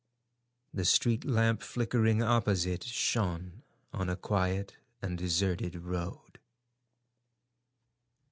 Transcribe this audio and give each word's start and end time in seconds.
The 0.73 0.83
street 0.83 1.25
lamp 1.25 1.61
flickering 1.61 2.23
opposite 2.23 2.83
shone 2.83 3.61
on 3.93 4.09
a 4.09 4.15
quiet 4.15 4.75
and 4.99 5.15
deserted 5.15 5.75
road. 5.75 6.39